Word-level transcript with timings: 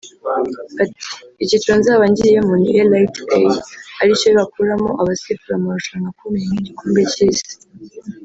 Ati 0.83 0.99
“Icyiciro 1.43 1.75
nzaba 1.81 2.03
ngiyemo 2.11 2.53
ni 2.61 2.71
Elite 2.81 3.19
A 3.33 3.37
ari 4.01 4.11
cyo 4.19 4.29
bakuramo 4.37 4.89
abasifura 5.01 5.53
amarushanwa 5.57 6.07
akomeye 6.13 6.43
nk’Igikombe 6.49 7.01
cy’Isi 7.13 7.51